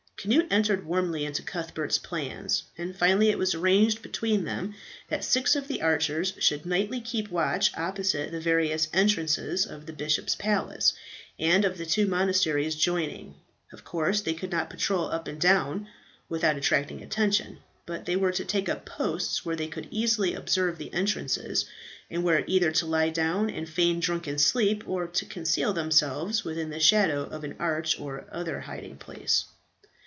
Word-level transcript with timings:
Cnut 0.23 0.49
entered 0.51 0.85
warmly 0.85 1.25
into 1.25 1.41
Cuthbert's 1.41 1.97
plans; 1.97 2.61
and 2.77 2.95
finally 2.95 3.29
it 3.31 3.39
was 3.39 3.55
arranged 3.55 4.03
between 4.03 4.43
them 4.43 4.75
that 5.09 5.23
six 5.23 5.55
of 5.55 5.67
the 5.67 5.81
archers 5.81 6.33
should 6.37 6.63
nightly 6.63 7.01
keep 7.01 7.31
watch 7.31 7.75
opposite 7.75 8.29
the 8.29 8.39
various 8.39 8.87
entrances 8.93 9.65
of 9.65 9.87
the 9.87 9.93
bishop's 9.93 10.35
palace 10.35 10.93
and 11.39 11.65
of 11.65 11.79
the 11.79 11.87
two 11.87 12.05
monasteries 12.05 12.75
joining. 12.75 13.33
Of 13.73 13.83
course 13.83 14.21
they 14.21 14.35
could 14.35 14.51
not 14.51 14.69
patrol 14.69 15.05
up 15.09 15.27
and 15.27 15.41
down 15.41 15.87
without 16.29 16.55
attracting 16.55 17.01
attention, 17.01 17.57
but 17.87 18.05
they 18.05 18.15
were 18.15 18.31
to 18.31 18.45
take 18.45 18.69
up 18.69 18.85
posts 18.85 19.43
where 19.43 19.55
they 19.55 19.67
could 19.67 19.89
closely 19.89 20.35
observe 20.35 20.77
the 20.77 20.93
entrances, 20.93 21.65
and 22.11 22.23
were 22.23 22.43
either 22.45 22.71
to 22.73 22.85
lie 22.85 23.09
down 23.09 23.49
and 23.49 23.67
feign 23.67 23.99
drunken 23.99 24.37
sleep, 24.37 24.83
or 24.87 25.07
to 25.07 25.25
conceal 25.25 25.73
themselves 25.73 26.43
within 26.43 26.69
the 26.69 26.79
shadow 26.79 27.23
of 27.23 27.43
an 27.43 27.55
arch 27.57 27.99
or 27.99 28.25
other 28.31 28.59
hiding 28.59 28.97
place. 28.97 29.45